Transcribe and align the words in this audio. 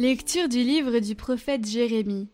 Lecture 0.00 0.48
du 0.48 0.62
livre 0.62 1.00
du 1.00 1.16
prophète 1.16 1.66
Jérémie. 1.66 2.28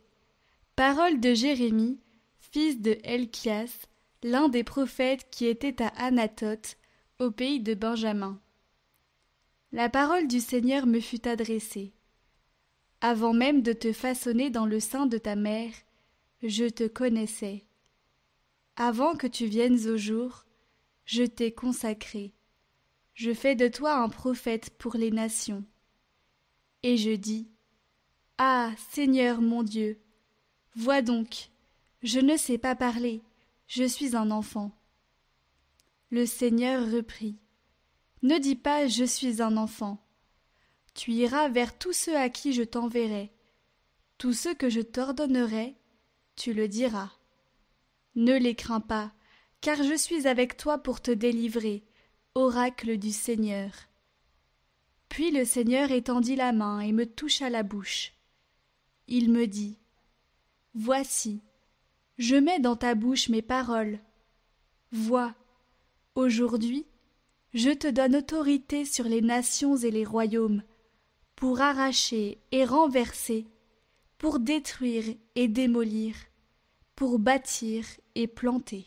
Parole 0.76 1.18
de 1.18 1.32
Jérémie, 1.32 1.98
fils 2.38 2.78
de 2.78 2.98
Elchias, 3.04 3.86
l'un 4.22 4.50
des 4.50 4.62
prophètes 4.62 5.30
qui 5.30 5.46
était 5.46 5.80
à 5.80 5.88
Anatote, 5.96 6.76
au 7.20 7.30
pays 7.30 7.60
de 7.60 7.72
Benjamin. 7.72 8.38
La 9.72 9.88
parole 9.88 10.28
du 10.28 10.40
Seigneur 10.40 10.84
me 10.84 11.00
fut 11.00 11.26
adressée. 11.26 11.94
Avant 13.00 13.32
même 13.32 13.62
de 13.62 13.72
te 13.72 13.94
façonner 13.94 14.50
dans 14.50 14.66
le 14.66 14.78
sein 14.78 15.06
de 15.06 15.16
ta 15.16 15.34
mère, 15.34 15.72
je 16.42 16.66
te 16.66 16.86
connaissais. 16.86 17.64
Avant 18.76 19.14
que 19.14 19.26
tu 19.26 19.46
viennes 19.46 19.88
au 19.88 19.96
jour, 19.96 20.44
je 21.06 21.22
t'ai 21.22 21.50
consacré. 21.50 22.34
Je 23.14 23.32
fais 23.32 23.54
de 23.54 23.68
toi 23.68 23.96
un 23.96 24.10
prophète 24.10 24.68
pour 24.76 24.96
les 24.98 25.10
nations. 25.10 25.64
Et 26.82 26.98
je 26.98 27.12
dis, 27.12 27.48
Ah, 28.38 28.72
Seigneur 28.90 29.40
mon 29.40 29.62
Dieu, 29.62 30.00
vois 30.74 31.02
donc, 31.02 31.50
je 32.02 32.18
ne 32.18 32.36
sais 32.36 32.58
pas 32.58 32.74
parler, 32.74 33.22
je 33.68 33.84
suis 33.84 34.16
un 34.16 34.32
enfant. 34.32 34.72
Le 36.10 36.26
Seigneur 36.26 36.90
reprit, 36.90 37.38
Ne 38.22 38.38
dis 38.38 38.56
pas 38.56 38.88
Je 38.88 39.04
suis 39.04 39.40
un 39.40 39.56
enfant. 39.56 40.04
Tu 40.94 41.12
iras 41.12 41.48
vers 41.48 41.78
tous 41.78 41.92
ceux 41.92 42.16
à 42.16 42.28
qui 42.28 42.52
je 42.52 42.64
t'enverrai. 42.64 43.32
Tous 44.18 44.32
ceux 44.32 44.54
que 44.54 44.68
je 44.68 44.80
t'ordonnerai, 44.80 45.76
tu 46.34 46.54
le 46.54 46.66
diras. 46.66 47.12
Ne 48.16 48.36
les 48.36 48.56
crains 48.56 48.80
pas, 48.80 49.12
car 49.60 49.80
je 49.82 49.94
suis 49.94 50.26
avec 50.26 50.56
toi 50.56 50.78
pour 50.78 51.00
te 51.00 51.12
délivrer, 51.12 51.84
oracle 52.34 52.96
du 52.96 53.12
Seigneur. 53.12 53.70
Puis 55.08 55.30
le 55.30 55.44
Seigneur 55.44 55.92
étendit 55.92 56.34
la 56.34 56.52
main 56.52 56.80
et 56.80 56.90
me 56.90 57.06
toucha 57.06 57.48
la 57.48 57.62
bouche. 57.62 58.12
Il 59.06 59.30
me 59.30 59.46
dit 59.46 59.78
Voici, 60.74 61.42
je 62.18 62.36
mets 62.36 62.60
dans 62.60 62.76
ta 62.76 62.94
bouche 62.94 63.28
mes 63.28 63.42
paroles. 63.42 63.98
Vois, 64.92 65.34
aujourd'hui, 66.14 66.86
je 67.52 67.70
te 67.70 67.86
donne 67.86 68.16
autorité 68.16 68.84
sur 68.84 69.04
les 69.04 69.20
nations 69.20 69.76
et 69.76 69.90
les 69.90 70.04
royaumes, 70.04 70.62
pour 71.36 71.60
arracher 71.60 72.38
et 72.50 72.64
renverser, 72.64 73.46
pour 74.18 74.40
détruire 74.40 75.04
et 75.34 75.48
démolir, 75.48 76.14
pour 76.96 77.18
bâtir 77.18 77.84
et 78.14 78.26
planter. 78.26 78.86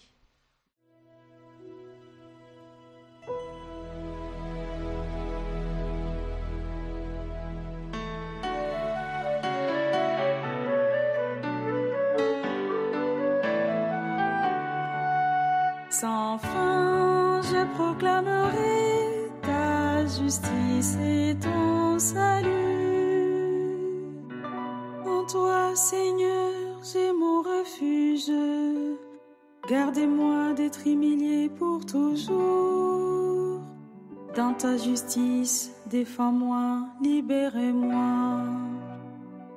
Justice, 34.77 35.71
défends-moi, 35.87 36.87
libérez-moi. 37.01 38.43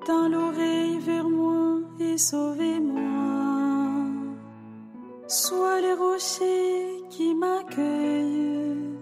Tends 0.07 0.29
l'oreille 0.29 0.99
vers 0.99 1.29
moi 1.29 1.81
et 2.01 2.19
sauvez-moi. 2.19 3.01
Sois 5.29 5.81
les 5.81 5.95
rochers 5.95 7.03
qui 7.11 7.35
m'accueillent, 7.35 8.97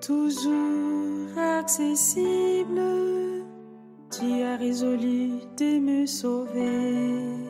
toujours 0.00 1.38
accessible. 1.38 2.80
Tu 4.10 4.42
as 4.42 4.56
résolu 4.56 5.32
de 5.58 5.78
me 5.78 6.06
sauver. 6.06 7.48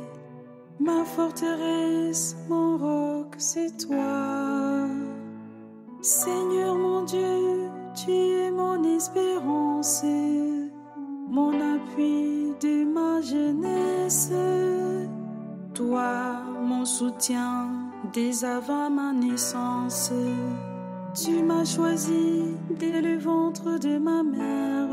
Ma 0.81 1.05
forteresse, 1.05 2.37
mon 2.49 2.77
roc, 2.79 3.35
c'est 3.39 3.77
toi. 3.87 4.87
Seigneur 6.01 6.75
mon 6.77 7.03
Dieu, 7.05 7.69
tu 8.05 8.13
es 8.13 8.51
mon 8.51 8.83
espérance, 8.85 10.05
mon 11.29 11.53
appui 11.75 12.53
de 12.61 12.85
ma 12.85 13.21
jeunesse? 13.21 14.33
Toi, 15.75 16.43
mon 16.63 16.85
soutien, 16.85 17.89
Dès 18.13 18.45
avant 18.45 18.89
ma 18.91 19.13
naissance, 19.13 20.13
tu 21.15 21.43
m'as 21.43 21.65
choisi 21.65 22.57
dès 22.79 23.03
le 23.03 23.19
ventre 23.19 23.79
de 23.79 23.99
ma 23.99 24.23
mère. 24.23 24.89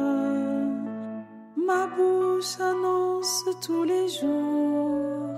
Ma 1.55 1.87
bouche 1.87 2.59
annonce 2.59 3.45
tous 3.61 3.83
les 3.83 4.07
jours 4.09 5.29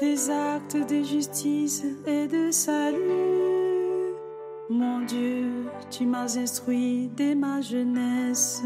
des 0.00 0.28
actes 0.28 0.76
de 0.76 1.02
justice 1.02 1.84
et 2.06 2.26
de 2.26 2.50
salut. 2.50 3.33
Mon 4.70 5.00
Dieu, 5.00 5.66
tu 5.90 6.06
m'as 6.06 6.38
instruit 6.38 7.10
dès 7.14 7.34
ma 7.34 7.60
jeunesse. 7.60 8.62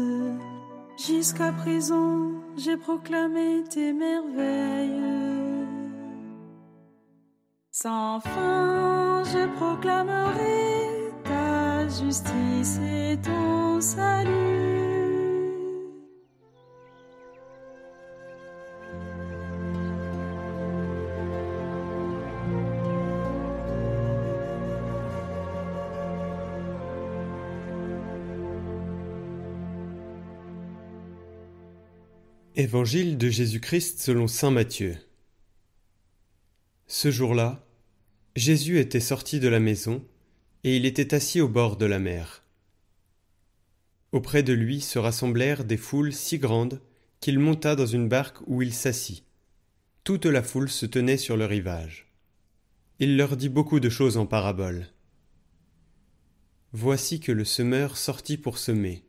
Jusqu'à 0.97 1.51
présent, 1.51 2.31
j'ai 2.57 2.77
proclamé 2.77 3.63
tes 3.69 3.91
merveilles. 3.91 5.67
Sans 7.71 8.21
fin, 8.21 9.23
je 9.25 9.45
proclamerai 9.57 11.11
ta 11.23 11.87
justice 11.87 12.79
et 12.79 13.17
ton 13.21 13.81
salut. 13.81 14.88
Évangile 32.59 33.17
de 33.17 33.29
Jésus-Christ 33.29 34.01
selon 34.01 34.27
Saint 34.27 34.51
Matthieu. 34.51 34.97
Ce 36.87 37.09
jour-là, 37.09 37.65
Jésus 38.35 38.79
était 38.79 38.99
sorti 38.99 39.39
de 39.39 39.47
la 39.47 39.61
maison, 39.61 40.05
et 40.65 40.75
il 40.75 40.85
était 40.85 41.13
assis 41.13 41.39
au 41.39 41.47
bord 41.47 41.77
de 41.77 41.85
la 41.85 41.99
mer. 41.99 42.43
Auprès 44.11 44.43
de 44.43 44.51
lui 44.51 44.81
se 44.81 44.99
rassemblèrent 44.99 45.63
des 45.63 45.77
foules 45.77 46.11
si 46.11 46.37
grandes 46.37 46.81
qu'il 47.21 47.39
monta 47.39 47.77
dans 47.77 47.85
une 47.85 48.09
barque 48.09 48.39
où 48.45 48.61
il 48.61 48.73
s'assit. 48.73 49.23
Toute 50.03 50.25
la 50.25 50.43
foule 50.43 50.69
se 50.69 50.85
tenait 50.85 51.15
sur 51.15 51.37
le 51.37 51.45
rivage. 51.45 52.11
Il 52.99 53.15
leur 53.15 53.37
dit 53.37 53.47
beaucoup 53.47 53.79
de 53.79 53.89
choses 53.89 54.17
en 54.17 54.25
paraboles. 54.25 54.87
Voici 56.73 57.21
que 57.21 57.31
le 57.31 57.45
semeur 57.45 57.95
sortit 57.95 58.35
pour 58.35 58.57
semer. 58.57 59.05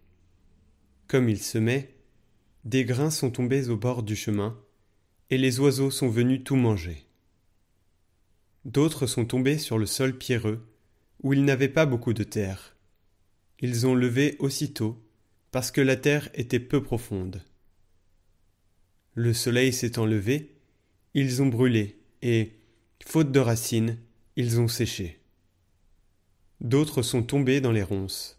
Comme 1.08 1.28
il 1.28 1.42
semait, 1.42 1.99
des 2.64 2.84
grains 2.84 3.10
sont 3.10 3.30
tombés 3.30 3.68
au 3.68 3.76
bord 3.76 4.02
du 4.02 4.16
chemin, 4.16 4.58
et 5.30 5.38
les 5.38 5.60
oiseaux 5.60 5.90
sont 5.90 6.08
venus 6.08 6.42
tout 6.44 6.56
manger. 6.56 7.06
D'autres 8.64 9.06
sont 9.06 9.24
tombés 9.24 9.58
sur 9.58 9.78
le 9.78 9.86
sol 9.86 10.18
pierreux, 10.18 10.66
où 11.22 11.32
il 11.32 11.44
n'avait 11.44 11.68
pas 11.68 11.86
beaucoup 11.86 12.12
de 12.12 12.24
terre. 12.24 12.76
Ils 13.60 13.86
ont 13.86 13.94
levé 13.94 14.36
aussitôt, 14.38 15.02
parce 15.50 15.70
que 15.70 15.80
la 15.80 15.96
terre 15.96 16.28
était 16.34 16.60
peu 16.60 16.82
profonde. 16.82 17.42
Le 19.14 19.32
soleil 19.32 19.72
s'étant 19.72 20.06
levé, 20.06 20.54
ils 21.14 21.42
ont 21.42 21.46
brûlé, 21.46 21.98
et, 22.22 22.52
faute 23.04 23.32
de 23.32 23.40
racines, 23.40 23.98
ils 24.36 24.60
ont 24.60 24.68
séché. 24.68 25.20
D'autres 26.60 27.02
sont 27.02 27.22
tombés 27.22 27.60
dans 27.60 27.72
les 27.72 27.82
ronces. 27.82 28.38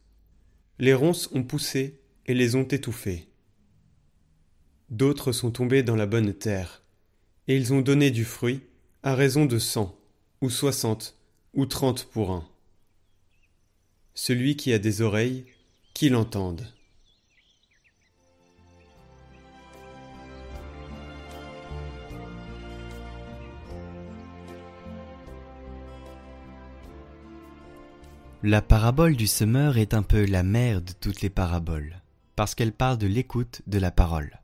Les 0.78 0.94
ronces 0.94 1.30
ont 1.34 1.44
poussé 1.44 2.00
et 2.28 2.36
les 2.36 2.56
ont 2.56 2.64
étouffés. 2.68 3.31
D'autres 4.92 5.32
sont 5.32 5.52
tombés 5.52 5.84
dans 5.84 5.96
la 5.96 6.06
bonne 6.06 6.34
terre, 6.34 6.84
et 7.48 7.56
ils 7.56 7.72
ont 7.72 7.80
donné 7.80 8.12
du 8.12 8.26
fruit 8.26 8.60
à 9.04 9.16
raison 9.16 9.46
de 9.46 9.58
cent 9.58 9.98
ou 10.42 10.50
soixante, 10.50 11.18
ou 11.54 11.66
trente 11.66 12.04
pour 12.12 12.32
un. 12.32 12.46
Celui 14.16 14.58
qui 14.58 14.74
a 14.74 14.80
des 14.80 15.02
oreilles, 15.02 15.46
qu'il 15.94 16.14
entende. 16.14 16.68
La 28.44 28.62
parabole 28.62 29.16
du 29.16 29.28
semeur 29.28 29.78
est 29.78 29.94
un 29.94 30.04
peu 30.04 30.26
la 30.26 30.44
mère 30.44 30.82
de 30.82 30.92
toutes 30.92 31.22
les 31.22 31.30
paraboles, 31.30 32.02
parce 32.36 32.56
qu'elle 32.56 32.74
parle 32.74 32.98
de 32.98 33.08
l'écoute 33.08 33.62
de 33.68 33.80
la 33.80 33.92
parole. 33.92 34.41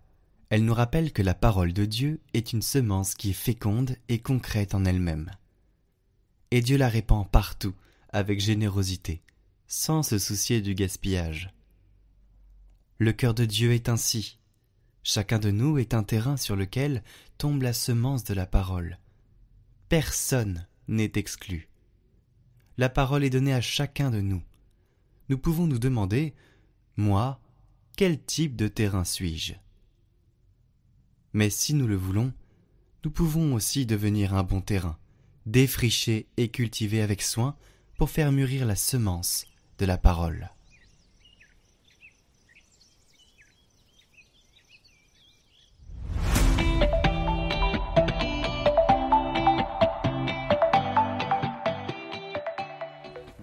Elle 0.50 0.64
nous 0.64 0.74
rappelle 0.74 1.12
que 1.12 1.22
la 1.22 1.34
parole 1.34 1.74
de 1.74 1.86
Dieu 1.86 2.22
est 2.34 2.54
une 2.54 2.62
semence 2.62 3.16
qui 3.16 3.32
est 3.32 3.34
féconde 3.34 3.98
et 4.08 4.20
concrète 4.20 4.76
en 4.76 4.86
elle-même. 4.86 5.32
Et 6.52 6.62
Dieu 6.62 6.78
la 6.78 6.88
répand 6.88 7.30
partout, 7.30 7.76
avec 8.10 8.40
générosité, 8.40 9.22
sans 9.68 10.04
se 10.04 10.18
soucier 10.18 10.62
du 10.62 10.74
gaspillage. 10.74 11.54
Le 12.98 13.12
cœur 13.12 13.34
de 13.34 13.44
Dieu 13.44 13.74
est 13.74 13.90
ainsi. 13.90 14.40
Chacun 15.04 15.40
de 15.40 15.52
nous 15.52 15.78
est 15.78 15.94
un 15.94 16.04
terrain 16.04 16.38
sur 16.38 16.56
lequel 16.56 17.04
tombe 17.38 17.62
la 17.62 17.74
semence 17.74 18.24
de 18.24 18.34
la 18.34 18.46
parole. 18.46 18.98
Personne 19.90 20.66
n'est 20.88 21.12
exclu. 21.16 21.68
La 22.78 22.90
parole 22.90 23.24
est 23.24 23.30
donnée 23.30 23.54
à 23.54 23.62
chacun 23.62 24.12
de 24.12 24.22
nous. 24.22 24.42
Nous 25.30 25.38
pouvons 25.38 25.68
nous 25.68 25.80
demander, 25.80 26.34
moi, 26.96 27.42
quel 27.98 28.22
type 28.24 28.56
de 28.56 28.68
terrain 28.68 29.04
suis-je? 29.04 29.54
Mais 31.38 31.52
si 31.52 31.76
nous 31.76 31.86
le 31.86 31.96
voulons, 31.96 32.34
nous 33.06 33.12
pouvons 33.12 33.54
aussi 33.54 33.86
devenir 33.86 34.34
un 34.34 34.42
bon 34.42 34.60
terrain, 34.60 34.98
défriché 35.46 36.26
et 36.36 36.48
cultivé 36.48 37.00
avec 37.00 37.22
soin 37.22 37.56
pour 37.96 38.10
faire 38.10 38.32
mûrir 38.32 38.66
la 38.66 38.76
semence 38.76 39.46
de 39.78 39.86
la 39.86 40.00
parole. 40.00 40.50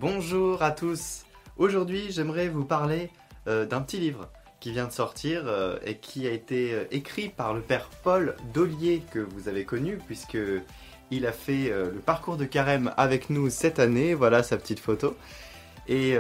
Bonjour 0.01 0.65
à 0.65 0.73
tous. 0.73 1.27
Aujourd'hui, 1.57 2.11
j'aimerais 2.11 2.49
vous 2.49 2.65
parler 2.65 3.13
euh, 3.47 3.65
d'un 3.67 3.83
petit 3.83 4.01
livre 4.01 4.33
qui 4.65 4.73
vient 4.73 4.87
de 4.87 4.93
sortir 4.93 5.43
euh, 5.45 5.77
et 5.85 5.99
qui 5.99 6.27
a 6.27 6.31
été 6.31 6.73
euh, 6.73 6.85
écrit 6.91 7.29
par 7.29 7.53
le 7.53 7.61
père 7.61 7.91
Paul 8.03 8.35
Dollier 8.55 9.03
que 9.13 9.19
vous 9.19 9.51
avez 9.51 9.67
connu 9.67 9.99
puisque 10.07 10.39
il 11.11 11.27
a 11.27 11.33
fait 11.33 11.69
le 11.69 12.01
parcours 12.01 12.39
de 12.39 12.47
carême 12.47 12.91
avec 12.97 13.29
nous 13.29 13.51
cette 13.51 13.79
année. 13.79 14.15
Voilà 14.15 14.43
sa 14.43 14.57
petite 14.57 14.81
photo. 14.81 15.15
Et, 15.87 16.17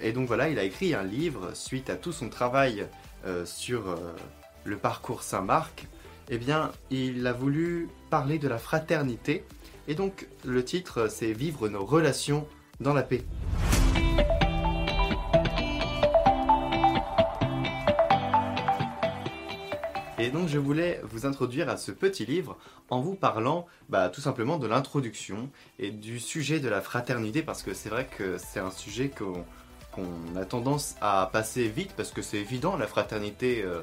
et, 0.00 0.12
donc 0.12 0.26
voilà, 0.26 0.48
il 0.48 0.58
a 0.58 0.64
écrit 0.64 0.94
un 0.94 1.04
livre 1.04 1.50
suite 1.52 1.90
à 1.90 1.96
tout 1.96 2.12
son 2.12 2.30
travail 2.30 2.86
sur 3.44 3.94
le 4.64 4.76
parcours 4.78 5.22
Saint-Marc. 5.22 5.86
Eh 6.30 6.38
bien, 6.38 6.72
il 6.90 7.24
a 7.26 7.34
voulu 7.34 7.88
parler 8.10 8.38
de 8.38 8.48
la 8.48 8.58
fraternité. 8.58 9.44
Et 9.86 9.94
donc, 9.94 10.26
le 10.44 10.64
titre, 10.64 11.08
c'est 11.08 11.32
Vivre 11.32 11.68
nos 11.68 11.84
relations 11.84 12.48
dans 12.80 12.94
la 12.94 13.02
paix. 13.02 13.22
Et 20.26 20.30
donc 20.30 20.48
je 20.48 20.58
voulais 20.58 21.00
vous 21.04 21.24
introduire 21.24 21.68
à 21.68 21.76
ce 21.76 21.92
petit 21.92 22.26
livre 22.26 22.56
en 22.90 23.00
vous 23.00 23.14
parlant 23.14 23.64
bah, 23.88 24.08
tout 24.08 24.20
simplement 24.20 24.58
de 24.58 24.66
l'introduction 24.66 25.48
et 25.78 25.92
du 25.92 26.18
sujet 26.18 26.58
de 26.58 26.68
la 26.68 26.80
fraternité 26.80 27.42
parce 27.42 27.62
que 27.62 27.72
c'est 27.74 27.90
vrai 27.90 28.08
que 28.18 28.36
c'est 28.36 28.58
un 28.58 28.72
sujet 28.72 29.08
qu'on 29.08 30.36
a 30.36 30.44
tendance 30.44 30.96
à 31.00 31.30
passer 31.32 31.68
vite 31.68 31.92
parce 31.96 32.10
que 32.10 32.22
c'est 32.22 32.38
évident, 32.38 32.76
la 32.76 32.88
fraternité, 32.88 33.62
euh, 33.62 33.82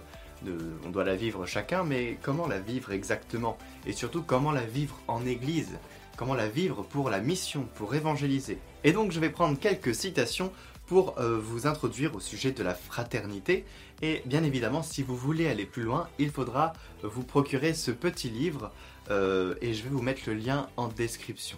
on 0.86 0.90
doit 0.90 1.06
la 1.06 1.16
vivre 1.16 1.45
chacun, 1.45 1.86
mais 1.86 2.18
comment 2.22 2.45
la 2.45 2.60
vivre 2.60 2.92
exactement? 2.92 3.57
Et 3.88 3.94
surtout 3.94 4.22
comment 4.22 4.51
la 4.51 4.66
vivre 4.66 5.00
en 5.07 5.25
Église? 5.25 5.80
Comment 6.18 6.36
la 6.36 6.50
vivre 6.50 6.84
pour 6.84 7.10
la 7.10 7.22
mission, 7.22 7.69
pour 7.75 7.95
évangéliser? 7.95 8.60
Et 8.84 8.92
donc 8.92 9.13
je 9.13 9.19
vais 9.22 9.30
prendre 9.30 9.57
quelques 9.57 9.95
citations 9.95 10.51
pour 10.88 11.18
euh, 11.19 11.40
vous 11.42 11.68
introduire 11.68 12.13
au 12.16 12.19
sujet 12.19 12.51
de 12.51 12.63
la 12.63 12.75
fraternité. 12.75 13.66
Et 14.03 14.21
bien 14.25 14.44
évidemment, 14.44 14.83
si 14.83 15.01
vous 15.01 15.15
voulez 15.15 15.47
aller 15.47 15.65
plus 15.65 15.81
loin, 15.81 16.09
il 16.19 16.29
faudra 16.29 16.73
vous 17.03 17.23
procurer 17.23 17.73
ce 17.73 17.89
petit 17.89 18.29
livre 18.29 18.69
euh, 19.09 19.55
et 19.61 19.73
je 19.73 19.81
vais 19.83 19.89
vous 19.89 20.01
mettre 20.01 20.23
le 20.27 20.33
lien 20.33 20.67
en 20.75 20.89
description. 20.89 21.57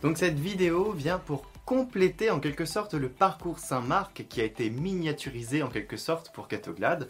Donc 0.00 0.16
cette 0.16 0.38
vidéo 0.38 0.92
vient 0.92 1.18
pour 1.18 1.50
compléter 1.64 2.30
en 2.30 2.38
quelque 2.38 2.64
sorte 2.64 2.94
le 2.94 3.08
parcours 3.08 3.58
Saint-Marc 3.58 4.24
qui 4.28 4.40
a 4.40 4.44
été 4.44 4.70
miniaturisé 4.70 5.64
en 5.64 5.68
quelque 5.68 5.96
sorte 5.96 6.32
pour 6.32 6.46
Catoglade. 6.46 7.08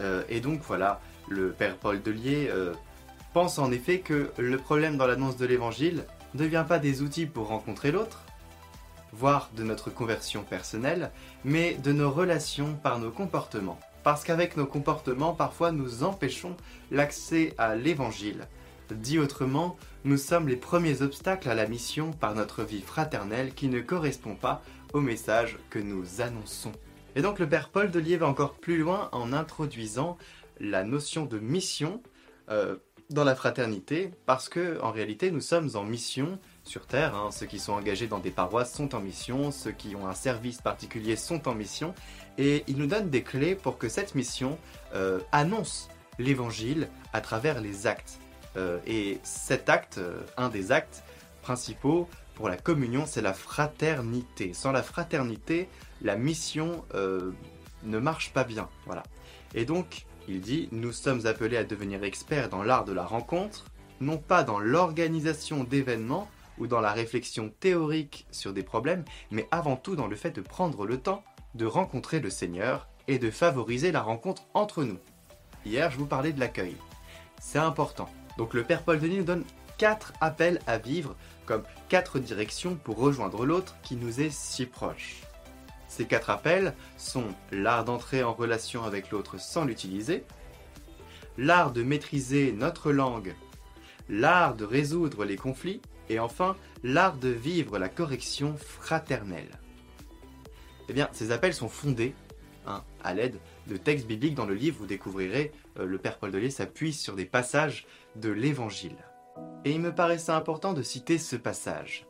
Euh, 0.00 0.22
et 0.30 0.40
donc 0.40 0.62
voilà, 0.62 1.02
le 1.28 1.50
Père 1.50 1.76
Paul 1.76 2.00
Delier 2.00 2.50
pense 3.34 3.58
en 3.58 3.70
effet 3.70 3.98
que 3.98 4.32
le 4.38 4.56
problème 4.56 4.96
dans 4.96 5.06
l'annonce 5.06 5.36
de 5.36 5.44
l'Évangile 5.44 6.06
ne 6.32 6.46
vient 6.46 6.64
pas 6.64 6.78
des 6.78 7.02
outils 7.02 7.26
pour 7.26 7.48
rencontrer 7.48 7.92
l'autre, 7.92 8.22
voire 9.12 9.50
de 9.54 9.62
notre 9.62 9.90
conversion 9.90 10.42
personnelle, 10.42 11.10
mais 11.44 11.74
de 11.74 11.92
nos 11.92 12.10
relations 12.10 12.76
par 12.82 12.98
nos 12.98 13.10
comportements. 13.10 13.78
Parce 14.02 14.24
qu'avec 14.24 14.56
nos 14.56 14.66
comportements, 14.66 15.32
parfois 15.32 15.72
nous 15.72 16.02
empêchons 16.02 16.56
l'accès 16.90 17.54
à 17.58 17.76
l'Évangile. 17.76 18.48
Dit 18.90 19.18
autrement, 19.18 19.76
nous 20.04 20.16
sommes 20.16 20.48
les 20.48 20.56
premiers 20.56 21.02
obstacles 21.02 21.48
à 21.48 21.54
la 21.54 21.66
mission 21.66 22.12
par 22.12 22.34
notre 22.34 22.62
vie 22.62 22.82
fraternelle 22.82 23.54
qui 23.54 23.68
ne 23.68 23.80
correspond 23.80 24.34
pas 24.34 24.62
au 24.92 25.00
message 25.00 25.58
que 25.70 25.78
nous 25.78 26.20
annonçons. 26.20 26.72
Et 27.14 27.22
donc 27.22 27.38
le 27.38 27.48
Père 27.48 27.68
Paul 27.68 27.90
Delier 27.90 28.16
va 28.16 28.26
encore 28.26 28.54
plus 28.54 28.78
loin 28.78 29.08
en 29.12 29.32
introduisant 29.32 30.18
la 30.60 30.84
notion 30.84 31.24
de 31.24 31.38
mission 31.38 32.02
euh, 32.50 32.76
dans 33.12 33.24
la 33.24 33.34
fraternité, 33.34 34.10
parce 34.26 34.48
que 34.48 34.80
en 34.82 34.90
réalité 34.90 35.30
nous 35.30 35.40
sommes 35.40 35.70
en 35.74 35.84
mission 35.84 36.38
sur 36.64 36.86
Terre. 36.86 37.14
Hein. 37.14 37.30
Ceux 37.30 37.46
qui 37.46 37.58
sont 37.58 37.72
engagés 37.72 38.06
dans 38.06 38.18
des 38.18 38.30
paroisses 38.30 38.72
sont 38.72 38.94
en 38.94 39.00
mission, 39.00 39.50
ceux 39.50 39.72
qui 39.72 39.96
ont 39.96 40.06
un 40.06 40.14
service 40.14 40.60
particulier 40.60 41.16
sont 41.16 41.48
en 41.48 41.54
mission, 41.54 41.94
et 42.38 42.64
il 42.66 42.76
nous 42.76 42.86
donne 42.86 43.10
des 43.10 43.22
clés 43.22 43.54
pour 43.54 43.78
que 43.78 43.88
cette 43.88 44.14
mission 44.14 44.58
euh, 44.94 45.20
annonce 45.32 45.88
l'évangile 46.18 46.88
à 47.12 47.20
travers 47.20 47.60
les 47.60 47.86
actes. 47.86 48.18
Euh, 48.56 48.78
et 48.86 49.18
cet 49.22 49.68
acte, 49.68 49.98
euh, 49.98 50.20
un 50.36 50.48
des 50.48 50.72
actes 50.72 51.02
principaux 51.42 52.08
pour 52.34 52.48
la 52.48 52.56
communion, 52.56 53.04
c'est 53.06 53.22
la 53.22 53.34
fraternité. 53.34 54.54
Sans 54.54 54.72
la 54.72 54.82
fraternité, 54.82 55.68
la 56.00 56.16
mission 56.16 56.84
ne 56.94 57.98
marche 57.98 58.32
pas 58.32 58.44
bien. 58.44 58.68
Voilà. 58.86 59.02
Et 59.54 59.64
donc, 59.64 60.06
il 60.28 60.40
dit 60.40 60.68
Nous 60.72 60.92
sommes 60.92 61.26
appelés 61.26 61.56
à 61.56 61.64
devenir 61.64 62.04
experts 62.04 62.48
dans 62.48 62.62
l'art 62.62 62.84
de 62.84 62.92
la 62.92 63.04
rencontre, 63.04 63.66
non 64.00 64.18
pas 64.18 64.42
dans 64.42 64.58
l'organisation 64.58 65.64
d'événements, 65.64 66.28
ou 66.58 66.66
dans 66.66 66.80
la 66.80 66.92
réflexion 66.92 67.52
théorique 67.60 68.26
sur 68.30 68.52
des 68.52 68.62
problèmes, 68.62 69.04
mais 69.30 69.48
avant 69.50 69.76
tout 69.76 69.96
dans 69.96 70.06
le 70.06 70.16
fait 70.16 70.30
de 70.30 70.40
prendre 70.40 70.86
le 70.86 70.98
temps 70.98 71.24
de 71.54 71.66
rencontrer 71.66 72.20
le 72.20 72.30
Seigneur 72.30 72.88
et 73.08 73.18
de 73.18 73.30
favoriser 73.30 73.92
la 73.92 74.02
rencontre 74.02 74.42
entre 74.54 74.84
nous. 74.84 74.98
Hier, 75.66 75.90
je 75.90 75.98
vous 75.98 76.06
parlais 76.06 76.32
de 76.32 76.40
l'accueil. 76.40 76.76
C'est 77.40 77.58
important. 77.58 78.08
Donc 78.38 78.54
le 78.54 78.64
Père 78.64 78.82
Paul 78.82 79.00
Denis 79.00 79.18
nous 79.18 79.24
donne 79.24 79.44
quatre 79.78 80.12
appels 80.20 80.60
à 80.66 80.78
vivre 80.78 81.16
comme 81.44 81.62
quatre 81.88 82.18
directions 82.18 82.76
pour 82.76 82.96
rejoindre 82.96 83.44
l'autre 83.44 83.76
qui 83.82 83.96
nous 83.96 84.20
est 84.20 84.30
si 84.30 84.66
proche. 84.66 85.20
Ces 85.92 86.06
quatre 86.06 86.30
appels 86.30 86.72
sont 86.96 87.26
l'art 87.50 87.84
d'entrer 87.84 88.22
en 88.22 88.32
relation 88.32 88.82
avec 88.84 89.10
l'autre 89.10 89.38
sans 89.38 89.66
l'utiliser, 89.66 90.24
l'art 91.36 91.70
de 91.70 91.82
maîtriser 91.82 92.50
notre 92.52 92.92
langue, 92.92 93.34
l'art 94.08 94.54
de 94.54 94.64
résoudre 94.64 95.26
les 95.26 95.36
conflits 95.36 95.82
et 96.08 96.18
enfin, 96.18 96.56
l'art 96.82 97.18
de 97.18 97.28
vivre 97.28 97.78
la 97.78 97.90
correction 97.90 98.56
fraternelle. 98.56 99.60
Eh 100.88 100.94
bien, 100.94 101.10
ces 101.12 101.30
appels 101.30 101.52
sont 101.52 101.68
fondés 101.68 102.14
hein, 102.66 102.82
à 103.04 103.12
l'aide 103.12 103.38
de 103.66 103.76
textes 103.76 104.06
bibliques 104.06 104.34
dans 104.34 104.46
le 104.46 104.54
livre. 104.54 104.78
Vous 104.78 104.86
découvrirez, 104.86 105.52
euh, 105.78 105.84
le 105.84 105.98
Père 105.98 106.16
Paul 106.16 106.30
Delay 106.30 106.48
s'appuie 106.48 106.94
sur 106.94 107.16
des 107.16 107.26
passages 107.26 107.86
de 108.16 108.30
l'Évangile. 108.30 108.96
Et 109.66 109.72
il 109.72 109.80
me 109.82 109.94
paraissait 109.94 110.32
important 110.32 110.72
de 110.72 110.80
citer 110.80 111.18
ce 111.18 111.36
passage. 111.36 112.06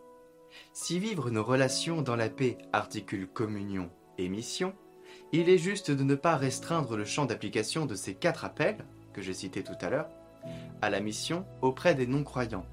Si 0.73 0.99
vivre 0.99 1.31
nos 1.31 1.45
relations 1.45 2.03
dans 2.03 2.17
la 2.17 2.29
paix 2.29 2.59
articule 2.73 3.29
communion 3.29 3.91
et 4.19 4.29
mission, 4.29 4.75
il 5.33 5.49
est 5.49 5.59
juste 5.59 5.91
de 5.91 6.05
ne 6.05 6.15
pas 6.15 6.37
restreindre 6.37 6.97
le 6.97 7.05
champ 7.05 7.27
d'application 7.27 7.87
de 7.87 7.95
ces 7.95 8.15
quatre 8.15 8.45
appels, 8.45 8.85
que 9.13 9.23
j'ai 9.23 9.35
cités 9.35 9.63
tout 9.63 9.79
à 9.81 9.91
l'heure, 9.91 10.09
à 10.81 10.91
la 10.91 11.01
mission 11.01 11.47
auprès 11.61 11.95
des 11.95 12.07
non-croyants, 12.07 12.67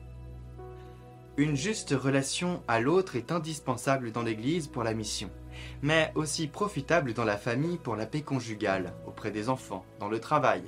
une 1.40 1.56
juste 1.56 1.92
relation 1.92 2.62
à 2.68 2.82
l'autre 2.82 3.16
est 3.16 3.32
indispensable 3.32 4.12
dans 4.12 4.24
l'Église 4.24 4.68
pour 4.68 4.84
la 4.84 4.94
mission, 4.94 5.30
mais 5.82 6.12
aussi 6.16 6.48
profitable 6.48 7.14
dans 7.14 7.24
la 7.24 7.38
famille 7.38 7.78
pour 7.78 7.96
la 7.96 8.06
paix 8.06 8.24
conjugale, 8.24 8.94
auprès 9.08 9.32
des 9.32 9.48
enfants, 9.48 9.86
dans 10.02 10.10
le 10.10 10.20
travail, 10.20 10.64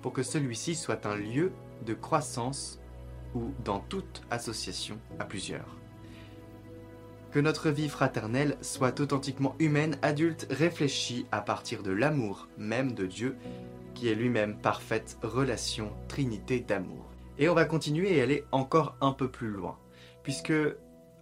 pour 0.00 0.14
que 0.14 0.22
celui-ci 0.22 0.74
soit 0.74 1.04
un 1.04 1.16
lieu 1.16 1.52
de 1.84 1.92
croissance 1.92 2.80
ou 3.34 3.50
dans 3.62 3.80
toute 3.80 4.22
association 4.30 4.98
à 5.18 5.26
plusieurs. 5.26 5.76
Que 7.32 7.38
notre 7.38 7.70
vie 7.70 7.88
fraternelle 7.88 8.56
soit 8.60 9.00
authentiquement 9.00 9.54
humaine, 9.58 9.98
adulte, 10.02 10.46
réfléchie 10.50 11.26
à 11.30 11.40
partir 11.40 11.82
de 11.82 11.92
l'amour 11.92 12.48
même 12.58 12.92
de 12.92 13.06
Dieu, 13.06 13.36
qui 13.94 14.08
est 14.08 14.14
lui-même 14.14 14.56
parfaite 14.56 15.18
relation, 15.22 15.92
trinité 16.08 16.60
d'amour. 16.60 17.04
Et 17.38 17.48
on 17.48 17.54
va 17.54 17.64
continuer 17.64 18.16
et 18.16 18.22
aller 18.22 18.44
encore 18.52 18.96
un 19.00 19.12
peu 19.12 19.30
plus 19.30 19.48
loin 19.48 19.78
puisque 20.22 20.52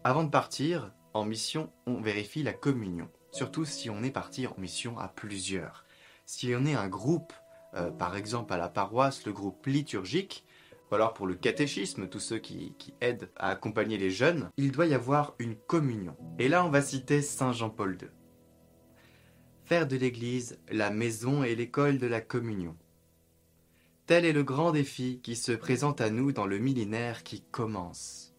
avant 0.05 0.25
de 0.25 0.31
partir 0.31 0.93
en 1.15 1.25
mission, 1.25 1.71
on 1.87 2.01
vérifie 2.01 2.43
la 2.43 2.53
communion, 2.53 3.09
surtout 3.33 3.65
si 3.65 3.91
on 3.91 4.03
est 4.03 4.11
parti 4.11 4.47
en 4.47 4.55
mission 4.59 4.99
à 4.99 5.09
plusieurs. 5.09 5.85
Si 6.27 6.53
on 6.55 6.67
est 6.67 6.75
un 6.75 6.89
groupe 6.89 7.33
euh, 7.75 7.91
par 7.91 8.17
exemple 8.17 8.53
à 8.53 8.57
la 8.57 8.69
paroisse, 8.69 9.27
le 9.27 9.33
groupe 9.33 9.67
liturgique, 9.67 10.45
ou 10.91 10.95
alors 10.95 11.13
pour 11.13 11.27
le 11.27 11.35
catéchisme, 11.35 12.09
tous 12.09 12.21
ceux 12.21 12.39
qui, 12.39 12.75
aident 13.01 13.31
à 13.37 13.51
accompagner 13.51 13.99
les 13.99 14.11
jeunes, 14.11 14.49
il 14.57 14.73
doit 14.73 14.87
y 14.87 14.95
avoir 14.95 15.35
une 15.39 15.57
communion. 15.57 16.17
Et 16.39 16.49
là, 16.49 16.65
on 16.65 16.71
va 16.71 16.83
citer 16.83 17.21
Saint 17.21 17.53
Jean-Paul 17.53 17.99
II. 18.01 18.09
Faire 19.65 19.87
de 19.87 19.97
l'Église 19.97 20.59
la 20.71 20.91
maison 20.91 21.45
et 21.45 21.55
l'école 21.55 21.99
de 21.99 22.07
la 22.07 22.23
communion. 22.23 22.77
Tel 24.07 24.25
est 24.25 24.33
le 24.33 24.43
grand 24.43 24.73
défi 24.73 25.21
qui 25.23 25.37
se 25.37 25.53
présente 25.53 26.01
à 26.01 26.09
nous 26.09 26.33
dans 26.33 26.47
le 26.47 26.59
millénaire 26.59 27.23
qui 27.23 27.43
commence. 27.43 28.35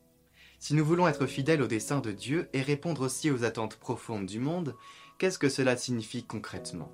Si 0.58 0.74
nous 0.74 0.84
voulons 0.84 1.08
être 1.08 1.27
fidèles 1.27 1.62
au 1.62 1.68
dessein 1.68 2.00
de 2.00 2.12
Dieu 2.12 2.50
et 2.53 2.62
répondre 2.62 3.06
aussi 3.06 3.29
aux 3.29 3.44
attentes 3.44 3.75
profondes 3.75 4.25
du 4.25 4.39
monde, 4.39 4.75
qu'est-ce 5.20 5.38
que 5.38 5.48
cela 5.48 5.77
signifie 5.77 6.25
concrètement? 6.25 6.91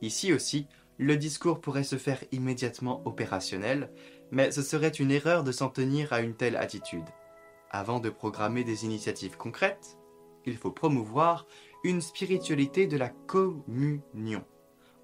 Ici 0.00 0.32
aussi, 0.32 0.68
le 0.98 1.16
discours 1.16 1.60
pourrait 1.60 1.84
se 1.84 1.96
faire 1.96 2.22
immédiatement 2.32 3.02
opérationnel, 3.06 3.90
mais 4.30 4.50
ce 4.50 4.62
serait 4.62 4.88
une 4.88 5.10
erreur 5.10 5.44
de 5.44 5.52
s'en 5.52 5.68
tenir 5.68 6.12
à 6.12 6.20
une 6.20 6.34
telle 6.34 6.56
attitude. 6.56 7.08
Avant 7.70 8.00
de 8.00 8.10
programmer 8.10 8.64
des 8.64 8.84
initiatives 8.84 9.36
concrètes, 9.36 9.98
il 10.44 10.56
faut 10.56 10.70
promouvoir 10.70 11.46
une 11.84 12.00
spiritualité 12.00 12.86
de 12.86 12.96
la 12.96 13.08
communion, 13.08 14.44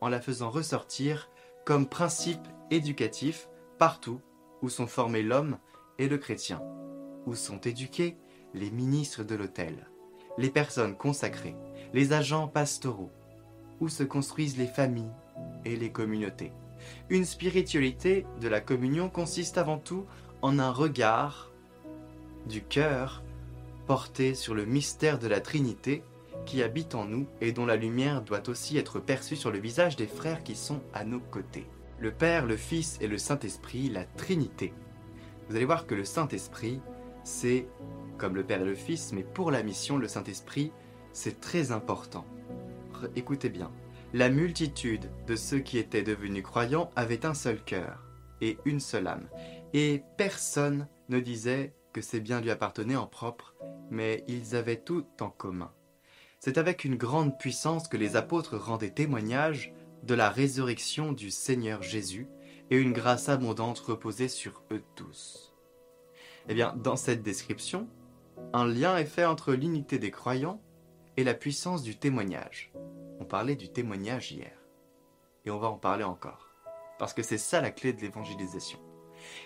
en 0.01 0.09
la 0.09 0.21
faisant 0.21 0.51
ressortir 0.51 1.31
comme 1.65 1.89
principe 1.89 2.47
éducatif 2.71 3.49
partout 3.79 4.21
où 4.63 4.69
sont 4.69 4.87
formés 4.87 5.23
l'homme 5.23 5.59
et 5.99 6.09
le 6.09 6.19
chrétien, 6.19 6.63
où 7.27 7.35
sont 7.35 7.61
éduqués 7.61 8.17
les 8.55 8.71
ministres 8.71 9.25
de 9.25 9.35
l'autel, 9.35 9.89
les 10.39 10.51
personnes 10.51 10.97
consacrées, 10.97 11.57
les 11.93 12.13
agents 12.13 12.49
pastoraux, 12.49 13.11
où 13.81 13.89
se 13.89 14.03
construisent 14.03 14.59
les 14.59 14.67
familles 14.67 15.13
et 15.65 15.77
les 15.77 15.91
communautés. 15.91 16.53
Une 17.11 17.25
spiritualité 17.25 18.27
de 18.41 18.49
la 18.49 18.61
communion 18.61 19.09
consiste 19.09 19.59
avant 19.59 19.79
tout 19.79 20.07
en 20.41 20.59
un 20.59 20.71
regard 20.71 21.53
du 22.49 22.63
cœur 22.63 23.23
porté 23.87 24.35
sur 24.35 24.55
le 24.55 24.65
mystère 24.65 25.19
de 25.19 25.29
la 25.29 25.41
Trinité 25.41 26.03
qui 26.47 26.63
habite 26.63 26.95
en 26.95 27.05
nous 27.05 27.27
et 27.41 27.53
dont 27.53 27.67
la 27.67 27.77
lumière 27.77 28.23
doit 28.23 28.49
aussi 28.49 28.77
être 28.77 28.99
perçue 28.99 29.37
sur 29.37 29.51
le 29.51 29.59
visage 29.59 29.97
des 29.97 30.07
frères 30.07 30.43
qui 30.43 30.55
sont 30.55 30.81
à 30.93 31.05
nos 31.05 31.21
côtés. 31.21 31.67
Le 31.99 32.11
Père, 32.11 32.47
le 32.47 32.57
Fils 32.57 32.99
et 33.01 33.07
le 33.07 33.19
Saint-Esprit, 33.19 33.89
la 33.89 34.05
Trinité. 34.05 34.73
Vous 35.49 35.57
allez 35.57 35.65
voir 35.65 35.87
que 35.87 35.95
le 35.95 36.05
Saint-Esprit, 36.05 36.81
c'est 37.23 37.67
comme 38.19 38.35
le 38.35 38.45
Père 38.45 38.63
et 38.63 38.67
le 38.67 38.75
Fils, 38.75 39.13
mais 39.13 39.23
pour 39.23 39.51
la 39.51 39.63
mission, 39.63 39.99
le 39.99 40.09
Saint-Esprit, 40.09 40.73
c'est 41.13 41.41
très 41.41 41.71
important. 41.71 42.25
Écoutez 43.17 43.49
bien, 43.49 43.71
la 44.13 44.29
multitude 44.29 45.11
de 45.27 45.37
ceux 45.37 45.61
qui 45.61 45.79
étaient 45.79 46.03
devenus 46.03 46.43
croyants 46.43 46.91
avait 46.97 47.25
un 47.25 47.35
seul 47.35 47.63
cœur 47.65 48.05
et 48.43 48.59
une 48.65 48.81
seule 48.81 49.07
âme, 49.07 49.29
et 49.73 50.03
personne 50.19 50.87
ne 51.09 51.19
disait 51.21 51.75
que 51.93 52.03
ces 52.03 52.21
biens 52.21 52.41
lui 52.41 52.51
appartenaient 52.51 52.97
en 52.97 53.07
propre, 53.07 53.55
mais 53.91 54.25
ils 54.29 54.55
avaient 54.55 54.81
tout 54.81 55.07
en 55.21 55.31
commun. 55.31 55.73
C'est 56.41 56.59
avec 56.59 56.85
une 56.85 56.97
grande 56.97 57.39
puissance 57.39 57.89
que 57.89 57.97
les 57.97 58.17
apôtres 58.17 58.57
rendaient 58.57 58.91
témoignage 58.91 59.73
de 60.03 60.15
la 60.15 60.29
résurrection 60.29 61.13
du 61.13 61.31
Seigneur 61.31 61.83
Jésus, 61.83 62.29
et 62.71 62.77
une 62.77 62.93
grâce 62.93 63.29
abondante 63.29 63.79
reposait 63.79 64.29
sur 64.29 64.63
eux 64.73 64.83
tous. 64.95 65.55
Eh 66.49 66.55
bien, 66.55 66.75
dans 66.77 66.97
cette 66.97 67.23
description, 67.23 67.89
un 68.53 68.67
lien 68.67 68.97
est 68.97 69.05
fait 69.05 69.25
entre 69.25 69.53
l'unité 69.53 69.99
des 69.99 70.11
croyants 70.11 70.61
et 71.17 71.25
la 71.25 71.35
puissance 71.35 71.83
du 71.83 71.97
témoignage. 71.97 72.73
On 73.23 73.45
du 73.45 73.69
témoignage 73.69 74.33
hier, 74.33 74.51
et 75.45 75.51
on 75.53 75.59
va 75.61 75.69
en 75.69 75.79
parler 75.79 76.03
encore, 76.03 76.49
parce 76.99 77.15
que 77.15 77.23
c'est 77.23 77.39
ça 77.39 77.61
la 77.61 77.71
clé 77.71 77.93
de 77.93 78.01
l'évangélisation. 78.01 78.81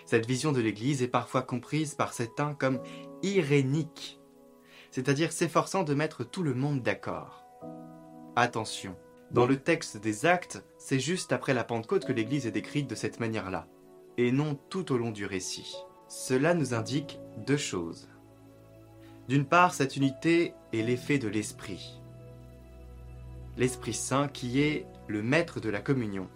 Cette 0.03 0.25
vision 0.25 0.51
de 0.51 0.59
l'Église 0.59 1.03
est 1.03 1.07
parfois 1.07 1.43
comprise 1.43 1.93
par 1.93 2.11
certains 2.11 2.55
comme 2.55 2.81
irénique, 3.21 4.19
c'est-à-dire 4.89 5.31
s'efforçant 5.31 5.83
de 5.83 5.93
mettre 5.93 6.23
tout 6.23 6.41
le 6.41 6.55
monde 6.55 6.81
d'accord. 6.81 7.45
Attention, 8.35 8.97
dans 9.29 9.45
le 9.45 9.59
texte 9.59 9.97
des 9.97 10.25
actes, 10.25 10.65
c'est 10.79 10.99
juste 10.99 11.31
après 11.31 11.53
la 11.53 11.63
Pentecôte 11.63 12.05
que 12.05 12.13
l'Église 12.13 12.47
est 12.47 12.51
décrite 12.51 12.89
de 12.89 12.95
cette 12.95 13.19
manière-là, 13.19 13.67
et 14.17 14.31
non 14.31 14.55
tout 14.69 14.91
au 14.91 14.97
long 14.97 15.11
du 15.11 15.27
récit. 15.27 15.77
Cela 16.07 16.55
nous 16.55 16.73
indique 16.73 17.19
deux 17.45 17.57
choses. 17.57 18.09
D'une 19.27 19.45
part, 19.45 19.75
cette 19.75 19.97
unité 19.97 20.55
est 20.73 20.81
l'effet 20.81 21.19
de 21.19 21.27
l'Esprit. 21.27 21.96
L'Esprit 23.57 23.93
Saint 23.93 24.27
qui 24.27 24.61
est 24.61 24.85
le 25.07 25.23
maître 25.23 25.59
de 25.59 25.69
la 25.69 25.81
communion. 25.81 26.27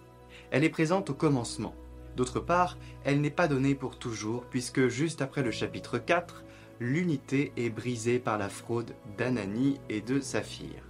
Elle 0.50 0.64
est 0.64 0.70
présente 0.70 1.10
au 1.10 1.14
commencement. 1.14 1.74
D'autre 2.16 2.40
part, 2.40 2.78
elle 3.04 3.20
n'est 3.20 3.30
pas 3.30 3.48
donnée 3.48 3.74
pour 3.74 3.98
toujours, 3.98 4.44
puisque 4.46 4.88
juste 4.88 5.22
après 5.22 5.42
le 5.42 5.50
chapitre 5.50 5.98
4, 5.98 6.44
l'unité 6.80 7.52
est 7.56 7.70
brisée 7.70 8.18
par 8.18 8.38
la 8.38 8.48
fraude 8.48 8.94
d'Ananie 9.16 9.80
et 9.88 10.00
de 10.00 10.20
Saphir. 10.20 10.88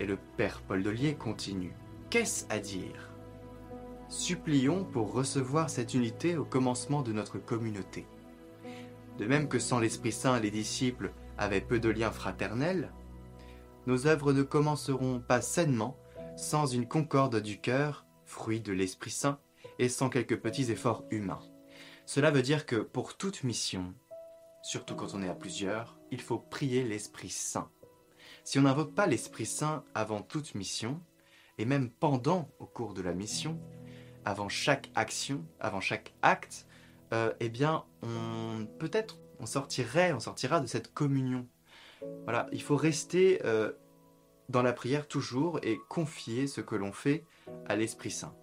Et 0.00 0.06
le 0.06 0.18
père 0.36 0.62
Paul 0.66 0.82
Delier 0.82 1.14
continue. 1.14 1.72
Qu'est-ce 2.10 2.44
à 2.50 2.58
dire? 2.58 3.12
Supplions 4.08 4.84
pour 4.84 5.12
recevoir 5.12 5.70
cette 5.70 5.94
unité 5.94 6.36
au 6.36 6.44
commencement 6.44 7.02
de 7.02 7.12
notre 7.12 7.38
communauté. 7.38 8.06
De 9.18 9.26
même 9.26 9.48
que 9.48 9.58
sans 9.58 9.78
l'Esprit 9.78 10.12
Saint, 10.12 10.40
les 10.40 10.50
disciples 10.50 11.12
avaient 11.36 11.60
peu 11.60 11.78
de 11.78 11.88
liens 11.88 12.10
fraternels, 12.10 12.92
nos 13.88 14.06
œuvres 14.06 14.34
ne 14.34 14.42
commenceront 14.42 15.18
pas 15.18 15.40
sainement 15.40 15.96
sans 16.36 16.66
une 16.66 16.86
concorde 16.86 17.40
du 17.40 17.58
cœur, 17.58 18.04
fruit 18.26 18.60
de 18.60 18.74
l'Esprit 18.74 19.10
Saint, 19.10 19.40
et 19.78 19.88
sans 19.88 20.10
quelques 20.10 20.38
petits 20.38 20.70
efforts 20.70 21.04
humains. 21.10 21.40
Cela 22.04 22.30
veut 22.30 22.42
dire 22.42 22.66
que 22.66 22.76
pour 22.76 23.16
toute 23.16 23.44
mission, 23.44 23.94
surtout 24.62 24.94
quand 24.94 25.14
on 25.14 25.22
est 25.22 25.28
à 25.28 25.34
plusieurs, 25.34 25.98
il 26.10 26.20
faut 26.20 26.38
prier 26.38 26.84
l'Esprit 26.84 27.30
Saint. 27.30 27.70
Si 28.44 28.58
on 28.58 28.62
n'invoque 28.62 28.94
pas 28.94 29.06
l'Esprit 29.06 29.46
Saint 29.46 29.84
avant 29.94 30.20
toute 30.20 30.54
mission, 30.54 31.00
et 31.56 31.64
même 31.64 31.88
pendant 31.88 32.50
au 32.58 32.66
cours 32.66 32.92
de 32.92 33.00
la 33.00 33.14
mission, 33.14 33.58
avant 34.26 34.50
chaque 34.50 34.90
action, 34.96 35.46
avant 35.60 35.80
chaque 35.80 36.14
acte, 36.20 36.66
euh, 37.14 37.32
eh 37.40 37.48
bien, 37.48 37.86
on 38.02 38.66
peut-être 38.78 39.18
on 39.40 39.46
sortira 39.46 40.60
de 40.60 40.66
cette 40.66 40.92
communion. 40.92 41.48
Voilà, 42.24 42.46
il 42.52 42.62
faut 42.62 42.76
rester 42.76 43.40
euh, 43.44 43.72
dans 44.48 44.62
la 44.62 44.72
prière 44.72 45.08
toujours 45.08 45.58
et 45.62 45.78
confier 45.88 46.46
ce 46.46 46.60
que 46.60 46.74
l'on 46.74 46.92
fait 46.92 47.24
à 47.66 47.76
l'Esprit 47.76 48.10
Saint. 48.10 48.34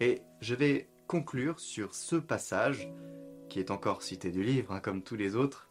Et 0.00 0.22
je 0.40 0.54
vais 0.54 0.88
conclure 1.06 1.60
sur 1.60 1.94
ce 1.94 2.16
passage, 2.16 2.90
qui 3.48 3.58
est 3.58 3.70
encore 3.70 4.02
cité 4.02 4.30
du 4.30 4.42
livre, 4.42 4.72
hein, 4.72 4.80
comme 4.80 5.02
tous 5.02 5.16
les 5.16 5.36
autres. 5.36 5.68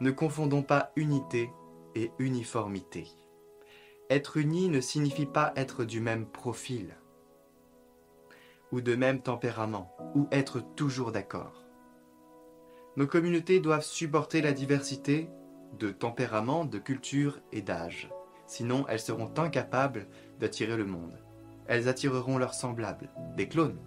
Ne 0.00 0.10
confondons 0.10 0.62
pas 0.62 0.90
unité 0.96 1.50
et 1.94 2.10
uniformité. 2.18 3.06
Être 4.08 4.38
uni 4.38 4.68
ne 4.68 4.80
signifie 4.80 5.26
pas 5.26 5.52
être 5.54 5.84
du 5.84 6.00
même 6.00 6.26
profil, 6.26 6.96
ou 8.72 8.80
de 8.80 8.94
même 8.94 9.20
tempérament, 9.20 9.94
ou 10.14 10.28
être 10.32 10.60
toujours 10.74 11.12
d'accord. 11.12 11.64
Nos 12.96 13.06
communautés 13.06 13.60
doivent 13.60 13.84
supporter 13.84 14.40
la 14.40 14.52
diversité 14.52 15.28
de 15.78 15.90
tempérament, 15.90 16.64
de 16.64 16.78
culture 16.78 17.38
et 17.52 17.62
d'âge. 17.62 18.10
Sinon, 18.46 18.84
elles 18.88 19.00
seront 19.00 19.30
incapables 19.36 20.06
d'attirer 20.40 20.76
le 20.76 20.84
monde. 20.84 21.18
Elles 21.66 21.88
attireront 21.88 22.38
leurs 22.38 22.54
semblables, 22.54 23.08
des 23.36 23.48
clones. 23.48 23.78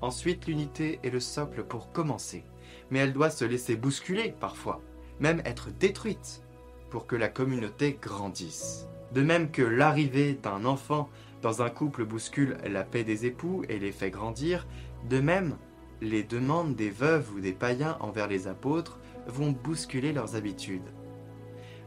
Ensuite, 0.00 0.46
l'unité 0.46 0.98
est 1.02 1.10
le 1.10 1.20
socle 1.20 1.64
pour 1.64 1.92
commencer, 1.92 2.44
mais 2.90 2.98
elle 2.98 3.12
doit 3.12 3.30
se 3.30 3.44
laisser 3.44 3.76
bousculer 3.76 4.34
parfois, 4.38 4.80
même 5.20 5.42
être 5.44 5.70
détruite, 5.70 6.42
pour 6.90 7.06
que 7.06 7.16
la 7.16 7.28
communauté 7.28 7.98
grandisse. 8.00 8.86
De 9.12 9.22
même 9.22 9.50
que 9.50 9.62
l'arrivée 9.62 10.34
d'un 10.34 10.64
enfant 10.64 11.08
dans 11.42 11.62
un 11.62 11.70
couple 11.70 12.04
bouscule 12.04 12.58
la 12.64 12.84
paix 12.84 13.04
des 13.04 13.26
époux 13.26 13.64
et 13.68 13.78
les 13.78 13.92
fait 13.92 14.10
grandir, 14.10 14.66
de 15.08 15.20
même, 15.20 15.56
les 16.00 16.22
demandes 16.22 16.74
des 16.74 16.90
veuves 16.90 17.32
ou 17.34 17.40
des 17.40 17.52
païens 17.52 17.96
envers 18.00 18.28
les 18.28 18.46
apôtres 18.46 18.98
vont 19.28 19.52
bousculer 19.52 20.12
leurs 20.12 20.34
habitudes, 20.34 20.90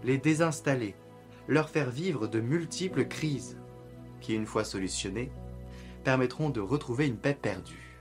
les 0.04 0.18
désinstaller, 0.18 0.96
leur 1.48 1.70
faire 1.70 1.90
vivre 1.90 2.28
de 2.28 2.40
multiples 2.40 3.06
crises, 3.06 3.58
qui, 4.22 4.36
une 4.36 4.46
fois 4.46 4.64
solutionnées, 4.64 5.32
permettront 6.04 6.50
de 6.50 6.62
retrouver 6.62 7.08
une 7.08 7.18
paix 7.18 7.38
perdue. 7.40 8.00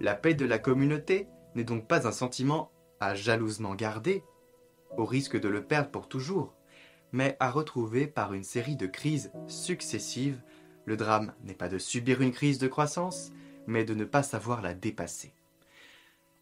La 0.00 0.14
paix 0.14 0.34
de 0.34 0.46
la 0.46 0.58
communauté 0.58 1.28
n'est 1.54 1.64
donc 1.64 1.86
pas 1.86 2.06
un 2.06 2.12
sentiment 2.12 2.70
à 3.00 3.14
jalousement 3.14 3.74
garder, 3.74 4.24
au 4.96 5.04
risque 5.04 5.38
de 5.38 5.48
le 5.48 5.64
perdre 5.64 5.90
pour 5.90 6.08
toujours, 6.08 6.54
mais 7.12 7.36
à 7.40 7.50
retrouver 7.50 8.06
par 8.06 8.32
une 8.32 8.44
série 8.44 8.76
de 8.76 8.86
crises 8.86 9.32
successives. 9.46 10.42
Le 10.84 10.96
drame 10.96 11.34
n'est 11.44 11.54
pas 11.54 11.68
de 11.68 11.78
subir 11.78 12.22
une 12.22 12.32
crise 12.32 12.58
de 12.58 12.68
croissance, 12.68 13.32
mais 13.66 13.84
de 13.84 13.94
ne 13.94 14.04
pas 14.04 14.22
savoir 14.22 14.62
la 14.62 14.74
dépasser. 14.74 15.34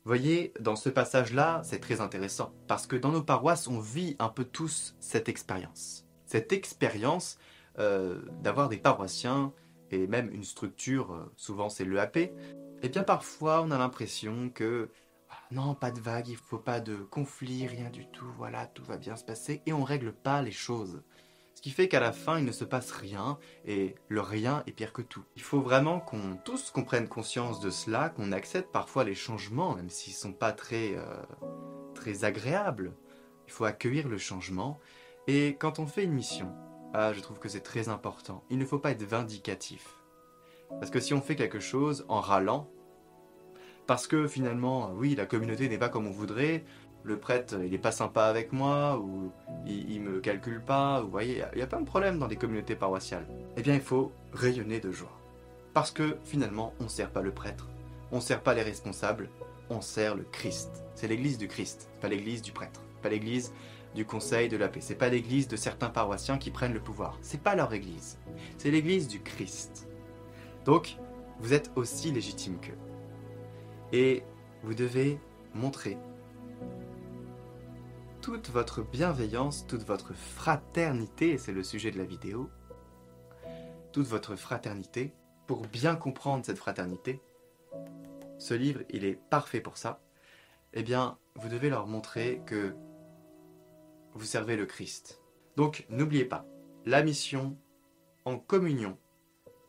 Voyez, 0.09 0.55
dans 0.59 0.75
ce 0.75 0.89
passage-là, 0.89 1.61
c'est 1.65 1.81
très 1.81 2.01
intéressant, 2.01 2.55
parce 2.67 2.87
que 2.87 2.97
dans 2.97 3.13
nos 3.13 3.23
paroisses, 3.23 3.69
on 3.69 3.79
vit 3.79 4.17
un 4.19 4.31
peu 4.31 4.43
tous 4.43 4.97
cette 5.01 5.29
expérience. 5.29 6.07
Cette 6.25 6.51
expérience 6.51 7.37
euh, 7.79 8.23
d'avoir 8.43 8.71
des 8.71 8.79
paroissiens 8.79 9.53
et 9.91 10.07
même 10.07 10.33
une 10.33 10.45
structure, 10.45 11.13
euh, 11.13 11.31
souvent 11.37 11.69
c'est 11.69 11.85
l'EAP, 11.85 12.17
et 12.17 12.33
eh 12.85 12.89
bien 12.89 13.03
parfois 13.03 13.61
on 13.61 13.71
a 13.71 13.77
l'impression 13.77 14.49
que 14.49 14.89
ah, 15.29 15.35
non, 15.51 15.75
pas 15.75 15.91
de 15.91 16.01
vague, 16.01 16.29
il 16.29 16.39
faut 16.39 16.57
pas 16.57 16.81
de 16.81 16.97
conflit, 16.97 17.67
rien 17.67 17.91
du 17.91 18.07
tout, 18.07 18.33
voilà, 18.39 18.67
tout 18.67 18.85
va 18.85 18.97
bien 18.97 19.15
se 19.15 19.25
passer, 19.25 19.61
et 19.67 19.75
on 19.75 19.85
règle 19.85 20.15
pas 20.15 20.41
les 20.41 20.53
choses. 20.53 21.03
Ce 21.59 21.61
qui 21.61 21.71
fait 21.71 21.89
qu'à 21.89 21.99
la 21.99 22.13
fin, 22.13 22.39
il 22.39 22.45
ne 22.45 22.53
se 22.53 22.63
passe 22.63 22.93
rien, 22.93 23.37
et 23.67 23.97
le 24.07 24.21
rien 24.21 24.63
est 24.69 24.71
pire 24.71 24.93
que 24.93 25.03
tout. 25.03 25.25
Il 25.35 25.43
faut 25.43 25.61
vraiment 25.61 25.99
qu'on 25.99 26.39
tous 26.45 26.71
qu'on 26.71 26.85
prenne 26.85 27.09
conscience 27.09 27.59
de 27.59 27.69
cela, 27.69 28.11
qu'on 28.11 28.31
accepte 28.31 28.71
parfois 28.71 29.03
les 29.03 29.17
changements, 29.17 29.75
même 29.75 29.91
s'ils 29.91 30.13
sont 30.13 30.33
pas 30.33 30.53
très, 30.53 30.95
euh, 30.95 31.03
très 31.97 32.23
agréables. 32.23 32.93
Il 33.49 33.53
faut 33.53 33.65
accueillir 33.65 34.07
le 34.07 34.19
changement, 34.19 34.79
et 35.27 35.57
quand 35.59 35.81
on 35.81 35.89
fait 35.89 36.05
une 36.05 36.13
mission, 36.13 36.55
ah, 36.95 37.13
je 37.13 37.19
trouve 37.19 37.41
que 37.41 37.49
c'est 37.49 37.59
très 37.59 37.89
important. 37.89 38.45
Il 38.51 38.59
ne 38.59 38.65
faut 38.65 38.79
pas 38.79 38.93
être 38.93 39.03
vindicatif. 39.03 39.97
Parce 40.79 40.93
que 40.93 41.01
si 41.01 41.13
on 41.13 41.21
fait 41.21 41.35
quelque 41.35 41.59
chose 41.59 42.05
en 42.07 42.21
râlant, 42.21 42.71
parce 43.89 44.07
que 44.07 44.29
finalement, 44.29 44.93
oui, 44.93 45.17
la 45.17 45.27
communauté 45.27 45.69
n'est 45.69 45.79
pas 45.79 45.89
comme 45.89 46.07
on 46.07 46.13
voudrait, 46.13 46.65
le 47.09 47.19
prêtre, 47.19 47.57
il 47.65 47.71
n'est 47.71 47.79
pas 47.79 47.93
sympa 47.93 48.25
avec 48.25 48.53
moi, 48.53 48.99
ou 48.99 49.33
il, 49.67 49.91
il 49.91 50.01
me 50.01 50.21
calcule 50.21 50.61
pas, 50.61 51.01
vous 51.01 51.11
voyez, 51.11 51.43
il 51.55 51.59
y 51.59 51.63
a 51.63 51.67
plein 51.67 51.81
de 51.81 51.87
problèmes 51.87 52.19
dans 52.19 52.29
les 52.29 52.37
communautés 52.37 52.77
paroissiales. 52.77 53.27
Eh 53.57 53.63
bien, 53.63 53.75
il 53.75 53.81
faut 53.81 54.13
rayonner 54.33 54.79
de 54.79 54.93
joie. 54.93 55.19
Parce 55.75 55.91
que 55.91 56.17
finalement, 56.25 56.73
on 56.81 56.85
ne 56.85 56.89
sert 56.89 57.11
pas 57.11 57.23
le 57.23 57.33
prêtre, 57.33 57.69
on 58.13 58.17
ne 58.17 58.21
sert 58.21 58.43
pas 58.43 58.55
les 58.55 58.63
responsables, 58.63 59.29
on 59.71 59.81
sert 59.81 60.15
le 60.15 60.25
Christ. 60.25 60.85
C'est 60.95 61.09
l'église 61.09 61.39
du 61.39 61.49
Christ, 61.49 61.91
pas 62.01 62.09
l'église 62.09 62.43
du 62.43 62.53
prêtre, 62.53 62.81
pas 63.03 63.09
l'église 63.09 63.53
du 63.95 64.05
Conseil 64.05 64.49
de 64.49 64.57
la 64.57 64.69
paix. 64.69 64.81
C'est 64.81 64.95
pas 64.95 65.09
l'église 65.09 65.49
de 65.49 65.57
certains 65.57 65.89
paroissiens 65.89 66.39
qui 66.39 66.51
prennent 66.51 66.75
le 66.75 66.81
pouvoir. 66.81 67.19
C'est 67.21 67.43
pas 67.43 67.55
leur 67.55 67.73
église. 67.73 68.19
C'est 68.57 68.71
l'église 68.71 69.09
du 69.09 69.21
Christ. 69.21 69.89
Donc, 70.65 70.97
vous 71.41 71.53
êtes 71.53 71.71
aussi 71.77 72.11
légitime 72.11 72.59
qu'eux. 72.61 72.79
Et 73.93 74.23
vous 74.63 74.75
devez 74.75 75.19
montrer 75.55 75.97
toute 78.21 78.51
votre 78.51 78.83
bienveillance, 78.83 79.67
toute 79.67 79.85
votre 79.85 80.13
fraternité, 80.13 81.39
c'est 81.39 81.53
le 81.53 81.63
sujet 81.63 81.91
de 81.91 81.99
la 81.99 82.05
vidéo, 82.05 82.51
toute 83.93 84.07
votre 84.07 84.37
fraternité, 84.37 85.15
pour 85.47 85.63
bien 85.63 85.97
comprendre 85.97 86.45
cette 86.45 86.59
fraternité, 86.59 87.23
ce 88.39 88.55
livre, 88.55 88.83
il 88.91 89.05
est 89.05 89.19
parfait 89.31 89.61
pour 89.61 89.77
ça, 89.77 90.01
eh 90.75 90.83
bien, 90.83 91.19
vous 91.37 91.49
devez 91.49 91.71
leur 91.71 91.87
montrer 91.87 92.43
que 92.47 92.75
vous 94.15 94.25
servez 94.25 94.57
le 94.57 94.67
Christ. 94.67 95.23
Donc 95.57 95.87
n'oubliez 95.89 96.25
pas, 96.25 96.45
la 96.85 97.03
mission 97.03 97.57
en 98.25 98.39
communion, 98.39 98.99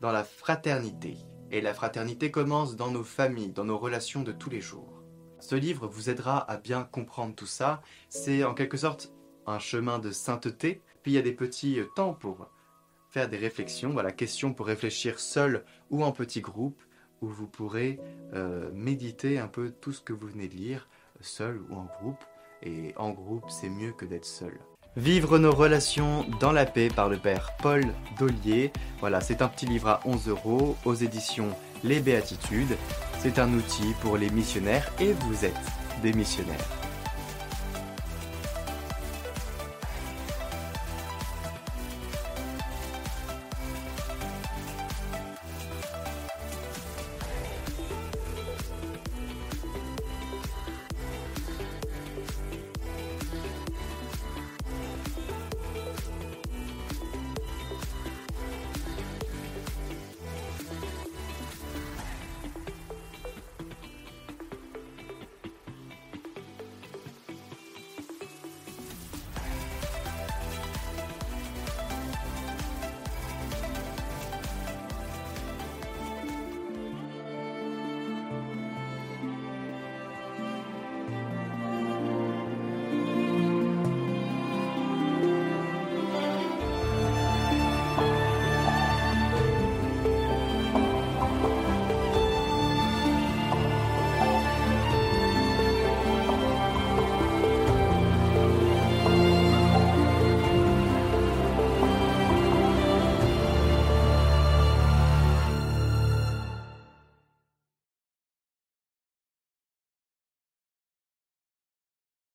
dans 0.02 0.12
la 0.12 0.24
fraternité. 0.24 1.18
Et 1.52 1.62
la 1.62 1.74
fraternité 1.74 2.30
commence 2.30 2.76
dans 2.76 2.92
nos 2.92 3.04
familles, 3.04 3.52
dans 3.52 3.66
nos 3.66 3.78
relations 3.78 4.22
de 4.22 4.32
tous 4.32 4.50
les 4.50 4.62
jours. 4.62 4.99
Ce 5.40 5.56
livre 5.56 5.88
vous 5.88 6.10
aidera 6.10 6.40
à 6.50 6.58
bien 6.58 6.84
comprendre 6.84 7.36
tout 7.36 7.46
ça. 7.46 7.82
C'est 8.10 8.44
en 8.44 8.54
quelque 8.54 8.78
sorte 8.78 9.14
un 9.46 9.60
chemin 9.60 10.00
de 10.00 10.12
sainteté. 10.12 10.82
Puis 11.02 11.14
il 11.14 11.16
y 11.16 11.18
a 11.18 11.22
des 11.24 11.34
petits 11.34 11.80
temps 11.96 12.14
pour 12.14 12.50
faire 13.10 13.30
des 13.30 13.38
réflexions. 13.38 13.92
Voilà, 13.92 14.12
question 14.12 14.54
pour 14.54 14.68
réfléchir 14.68 15.20
seul 15.20 15.64
ou 15.90 16.04
en 16.04 16.12
petit 16.12 16.42
groupe, 16.42 16.82
où 17.22 17.28
vous 17.28 17.48
pourrez 17.48 18.00
euh, 18.34 18.70
méditer 18.74 19.40
un 19.40 19.48
peu 19.48 19.72
tout 19.72 19.92
ce 19.92 20.02
que 20.02 20.14
vous 20.14 20.28
venez 20.28 20.48
de 20.48 20.56
lire, 20.56 20.88
seul 21.22 21.62
ou 21.70 21.76
en 21.76 21.86
groupe 21.86 22.24
et 22.62 22.94
en 22.98 23.12
groupe, 23.12 23.50
c'est 23.50 23.70
mieux 23.70 23.94
que 23.94 24.06
d'être 24.06 24.26
seul. 24.26 24.60
Vivre 24.98 25.38
nos 25.38 25.52
relations 25.52 26.26
dans 26.40 26.52
la 26.52 26.66
paix 26.66 26.90
par 26.94 27.10
le 27.10 27.18
père 27.18 27.52
Paul 27.62 27.84
Dollier. 28.18 28.74
Voilà, 29.00 29.22
c'est 29.22 29.42
un 29.42 29.48
petit 29.48 29.68
livre 29.68 29.88
à 29.88 30.00
11 30.06 30.30
euros 30.30 30.76
aux 30.84 30.96
éditions 30.96 31.50
Les 31.84 32.00
Béatitudes. 32.00 32.76
C'est 33.20 33.38
un 33.38 33.54
outil 33.54 33.94
pour 34.02 34.18
les 34.18 34.30
missionnaires 34.30 34.92
et 35.00 35.14
vous 35.14 35.46
êtes 35.46 35.54
des 36.02 36.14
missionnaires. 36.14 36.79